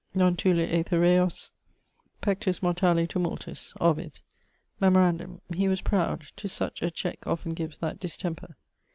Non 0.15 0.35
tulit 0.35 0.71
aethereos 0.71 1.51
pectus 2.21 2.61
mortale 2.61 3.07
tumultus. 3.07 3.71
OVID. 3.79 4.13
Memorandum: 4.79 5.41
he 5.53 5.67
was 5.67 5.81
proud: 5.81 6.23
to 6.37 6.49
such, 6.49 6.81
a 6.81 6.89
check 6.89 7.19
often 7.27 7.53
gives 7.53 7.77
that 7.77 7.99
distemper. 7.99 8.55